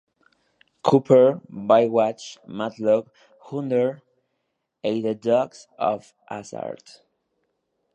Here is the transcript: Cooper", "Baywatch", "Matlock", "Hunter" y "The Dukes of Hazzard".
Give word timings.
Cooper", 0.81 1.41
"Baywatch", 1.51 2.39
"Matlock", 2.47 3.13
"Hunter" 3.39 4.01
y 4.83 4.99
"The 4.99 5.13
Dukes 5.13 5.67
of 5.77 6.15
Hazzard". 6.27 6.81